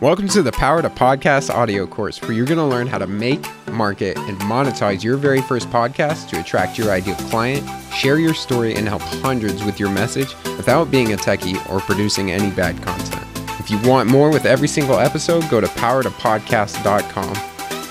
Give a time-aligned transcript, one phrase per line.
[0.00, 3.06] Welcome to the Power to Podcast audio course, where you're going to learn how to
[3.06, 8.34] make, market, and monetize your very first podcast to attract your ideal client, share your
[8.34, 12.80] story, and help hundreds with your message without being a techie or producing any bad
[12.82, 13.24] content.
[13.60, 17.36] If you want more with every single episode, go to powertopodcast.com.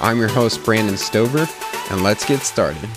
[0.02, 1.48] I'm your host, Brandon Stover,
[1.90, 2.90] and let's get started.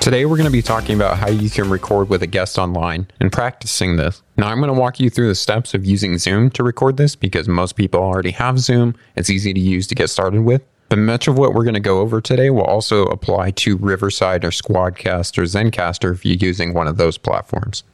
[0.00, 3.06] Today, we're going to be talking about how you can record with a guest online
[3.20, 4.22] and practicing this.
[4.38, 7.14] Now, I'm going to walk you through the steps of using Zoom to record this
[7.14, 8.94] because most people already have Zoom.
[9.14, 10.62] It's easy to use to get started with.
[10.88, 14.42] But much of what we're going to go over today will also apply to Riverside
[14.42, 17.84] or Squadcast or Zencastr if you're using one of those platforms.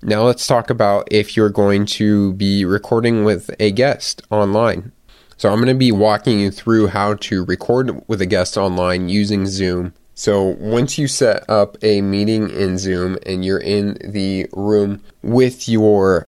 [0.00, 4.92] Now, let's talk about if you're going to be recording with a guest online.
[5.36, 9.10] So, I'm going to be walking you through how to record with a guest online
[9.10, 14.48] using Zoom so once you set up a meeting in Zoom and you're in the
[14.52, 16.26] room with your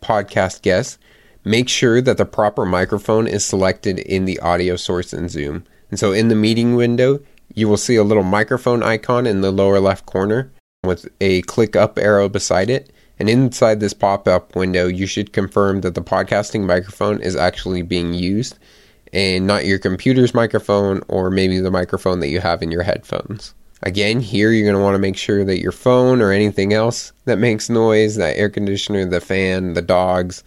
[0.00, 1.00] podcast guest,
[1.42, 5.64] make sure that the proper microphone is selected in the audio source in Zoom.
[5.90, 7.18] And so in the meeting window,
[7.52, 10.52] you will see a little microphone icon in the lower left corner
[10.84, 12.92] with a click up arrow beside it.
[13.18, 17.82] And inside this pop up window, you should confirm that the podcasting microphone is actually
[17.82, 18.56] being used
[19.12, 23.54] and not your computer's microphone or maybe the microphone that you have in your headphones.
[23.84, 27.12] Again, here you're going to want to make sure that your phone or anything else
[27.24, 30.44] that makes noise, that air conditioner, the fan, the dogs,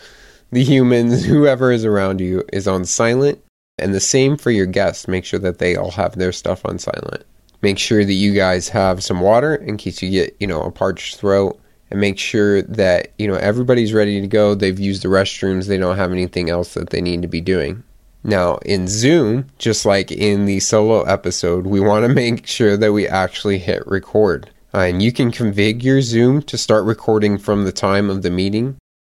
[0.51, 3.39] the humans, whoever is around you is on silent.
[3.77, 5.07] And the same for your guests.
[5.07, 7.25] Make sure that they all have their stuff on silent.
[7.61, 10.71] Make sure that you guys have some water in case you get, you know, a
[10.71, 11.59] parched throat.
[11.91, 14.55] And make sure that, you know, everybody's ready to go.
[14.55, 15.67] They've used the restrooms.
[15.67, 17.83] They don't have anything else that they need to be doing.
[18.27, 22.91] Now, in Zoom, just like in the solo episode, we want to make sure that
[22.91, 24.49] we actually hit record.
[24.73, 28.77] And you can configure Zoom to start recording from the time of the meeting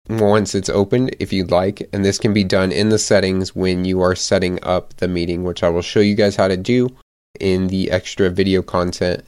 [0.09, 1.89] once it's opened if you'd like.
[1.93, 5.45] And this can be done in the settings when you are setting up the meeting,
[5.45, 6.89] which I will show you guys how to do
[7.39, 9.25] in the extra video content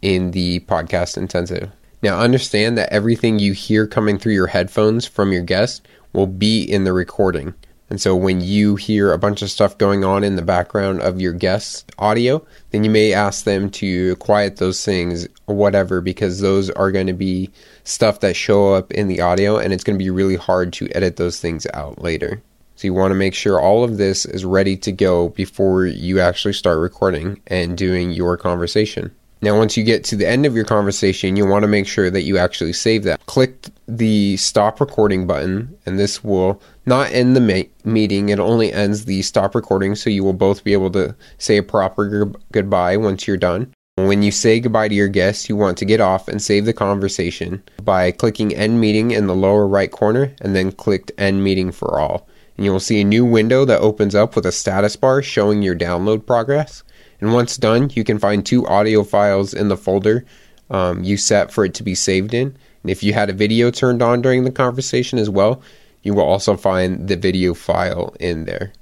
[0.00, 1.72] in the podcast intensive.
[2.02, 6.62] Now, understand that everything you hear coming through your headphones from your guest will be
[6.62, 7.54] in the recording.
[7.90, 11.20] And so when you hear a bunch of stuff going on in the background of
[11.20, 16.40] your guest's audio, then you may ask them to quiet those things or whatever because
[16.40, 17.50] those are going to be
[17.84, 20.88] stuff that show up in the audio and it's going to be really hard to
[20.90, 22.42] edit those things out later.
[22.76, 26.20] So you want to make sure all of this is ready to go before you
[26.20, 29.12] actually start recording and doing your conversation.
[29.40, 32.10] Now, once you get to the end of your conversation, you want to make sure
[32.10, 33.24] that you actually save that.
[33.26, 38.30] Click the stop recording button, and this will not end the ma- meeting.
[38.30, 41.62] It only ends the stop recording, so you will both be able to say a
[41.62, 43.72] proper g- goodbye once you're done.
[43.96, 46.72] When you say goodbye to your guests, you want to get off and save the
[46.72, 51.72] conversation by clicking End Meeting in the lower right corner and then click End Meeting
[51.72, 52.28] for all.
[52.56, 55.62] And you will see a new window that opens up with a status bar showing
[55.62, 56.84] your download progress.
[57.20, 60.24] And once done, you can find two audio files in the folder
[60.70, 62.56] um, you set for it to be saved in.
[62.82, 65.62] And if you had a video turned on during the conversation as well,
[66.02, 68.72] you will also find the video file in there.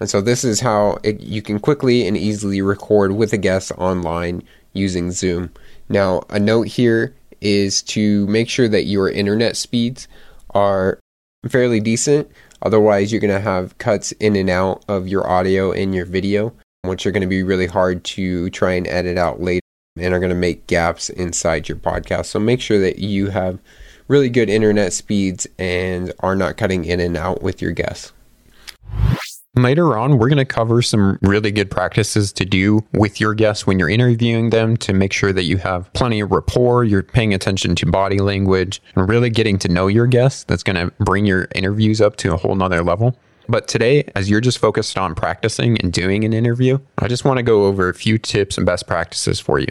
[0.00, 3.72] And so this is how it, you can quickly and easily record with a guest
[3.78, 5.50] online using Zoom.
[5.88, 10.06] Now, a note here is to make sure that your internet speeds
[10.50, 10.98] are
[11.48, 12.30] fairly decent.
[12.62, 16.52] Otherwise, you're going to have cuts in and out of your audio and your video
[16.88, 19.62] which are going to be really hard to try and edit out later
[19.96, 22.26] and are going to make gaps inside your podcast.
[22.26, 23.58] So make sure that you have
[24.08, 28.12] really good internet speeds and are not cutting in and out with your guests.
[29.56, 33.66] Later on, we're going to cover some really good practices to do with your guests
[33.66, 37.34] when you're interviewing them to make sure that you have plenty of rapport, you're paying
[37.34, 40.44] attention to body language, and really getting to know your guests.
[40.44, 43.18] That's going to bring your interviews up to a whole nother level.
[43.48, 47.38] But today, as you're just focused on practicing and doing an interview, I just want
[47.38, 49.68] to go over a few tips and best practices for you.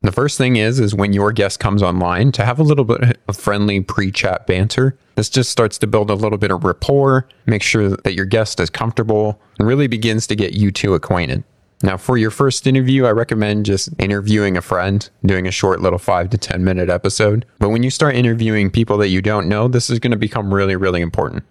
[0.00, 3.20] The first thing is is when your guest comes online to have a little bit
[3.28, 4.98] of friendly pre-chat banter.
[5.14, 8.58] This just starts to build a little bit of rapport, make sure that your guest
[8.58, 11.44] is comfortable, and really begins to get you two acquainted.
[11.84, 15.98] Now, for your first interview, I recommend just interviewing a friend, doing a short little
[15.98, 17.44] five to 10 minute episode.
[17.58, 20.54] But when you start interviewing people that you don't know, this is going to become
[20.54, 21.44] really, really important.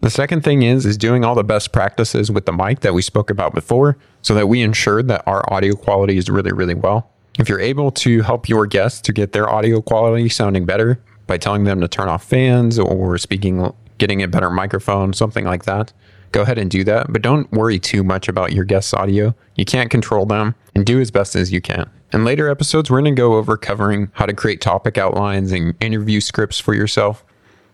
[0.00, 3.02] The second thing is is doing all the best practices with the mic that we
[3.02, 7.10] spoke about before so that we ensure that our audio quality is really really well.
[7.36, 11.36] If you're able to help your guests to get their audio quality sounding better by
[11.36, 15.92] telling them to turn off fans or speaking getting a better microphone, something like that,
[16.30, 19.34] go ahead and do that, but don't worry too much about your guests' audio.
[19.56, 21.90] You can't control them and do as best as you can.
[22.12, 25.74] In later episodes, we're going to go over covering how to create topic outlines and
[25.80, 27.24] interview scripts for yourself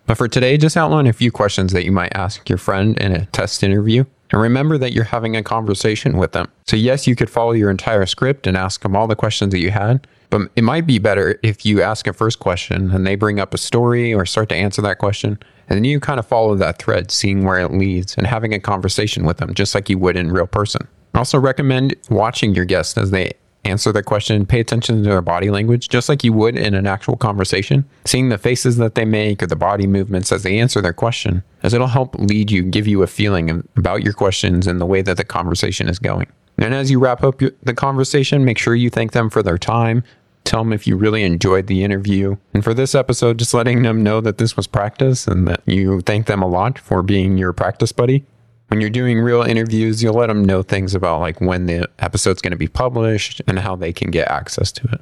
[0.06, 3.12] But for today, just outline a few questions that you might ask your friend in
[3.12, 4.04] a test interview.
[4.30, 6.50] And remember that you're having a conversation with them.
[6.66, 9.60] So, yes, you could follow your entire script and ask them all the questions that
[9.60, 13.14] you had, but it might be better if you ask a first question and they
[13.14, 15.38] bring up a story or start to answer that question.
[15.68, 18.60] And then you kind of follow that thread, seeing where it leads and having a
[18.60, 20.86] conversation with them, just like you would in real person.
[21.14, 23.32] I also recommend watching your guests as they
[23.64, 26.86] answer their question, pay attention to their body language, just like you would in an
[26.86, 27.84] actual conversation.
[28.04, 31.42] Seeing the faces that they make or the body movements as they answer their question,
[31.62, 35.02] as it'll help lead you, give you a feeling about your questions and the way
[35.02, 36.26] that the conversation is going.
[36.58, 40.04] And as you wrap up the conversation, make sure you thank them for their time.
[40.44, 42.36] Tell them if you really enjoyed the interview.
[42.52, 46.02] And for this episode, just letting them know that this was practice and that you
[46.02, 48.24] thank them a lot for being your practice buddy
[48.68, 52.42] when you're doing real interviews, you'll let them know things about like when the episode's
[52.42, 55.00] going to be published and how they can get access to it.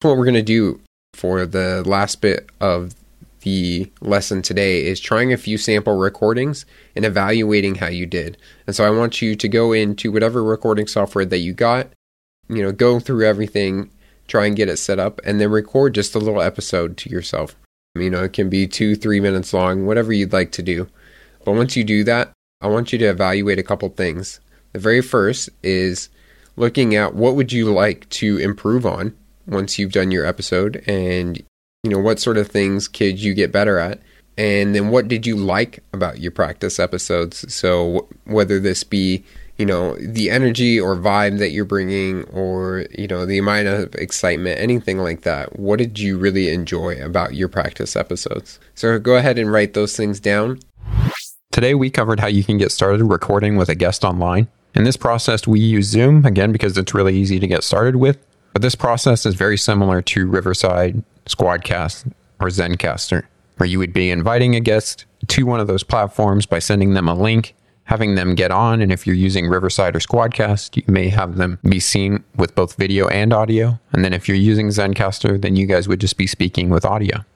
[0.00, 0.80] What we're going to do
[1.14, 2.94] for the last bit of
[3.42, 6.64] the lesson today is trying a few sample recordings
[6.94, 8.36] and evaluating how you did.
[8.66, 11.88] And so I want you to go into whatever recording software that you got,
[12.48, 13.90] you know, go through everything,
[14.28, 17.56] try and get it set up, and then record just a little episode to yourself.
[17.94, 20.88] You know, it can be two, three minutes long, whatever you'd like to do.
[21.44, 24.40] But once you do that, I want you to evaluate a couple things.
[24.72, 26.08] The very first is
[26.56, 29.14] looking at what would you like to improve on
[29.46, 31.42] once you've done your episode and
[31.82, 34.00] you know what sort of things could you get better at?
[34.38, 37.52] And then what did you like about your practice episodes?
[37.52, 39.24] So whether this be
[39.58, 43.94] you know the energy or vibe that you're bringing or you know the amount of
[43.96, 48.58] excitement anything like that what did you really enjoy about your practice episodes?
[48.74, 50.60] So go ahead and write those things down
[51.52, 54.48] Today, we covered how you can get started recording with a guest online.
[54.74, 58.16] In this process, we use Zoom, again, because it's really easy to get started with.
[58.54, 62.10] But this process is very similar to Riverside, Squadcast,
[62.40, 63.24] or Zencastr,
[63.58, 67.06] where you would be inviting a guest to one of those platforms by sending them
[67.06, 67.54] a link,
[67.84, 68.80] having them get on.
[68.80, 72.76] And if you're using Riverside or Squadcast, you may have them be seen with both
[72.76, 73.78] video and audio.
[73.92, 77.26] And then if you're using Zencastr, then you guys would just be speaking with audio.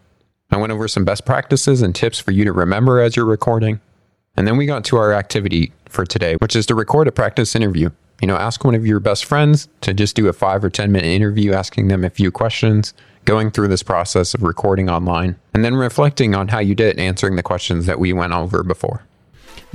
[0.51, 3.79] I went over some best practices and tips for you to remember as you're recording.
[4.37, 7.55] And then we got to our activity for today, which is to record a practice
[7.55, 7.91] interview.
[8.21, 10.91] You know, ask one of your best friends to just do a five or 10
[10.91, 12.95] minute interview, asking them a few questions,
[13.25, 17.37] going through this process of recording online, and then reflecting on how you did answering
[17.37, 19.06] the questions that we went over before.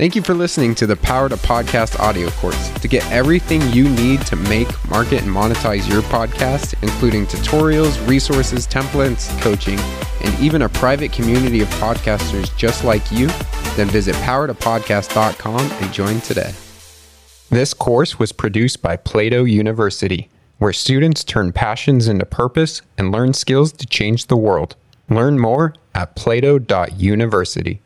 [0.02, 2.70] Thank you for listening to the Power to Podcast audio course.
[2.80, 8.66] To get everything you need to make, market, and monetize your podcast, including tutorials, resources,
[8.66, 9.78] templates, coaching,
[10.24, 13.28] and even a private community of podcasters just like you,
[13.76, 16.52] then visit powertopodcast.com and join today.
[17.50, 20.28] This course was produced by Plato University,
[20.58, 24.74] where students turn passions into purpose and learn skills to change the world.
[25.08, 27.82] Learn more at plato.university.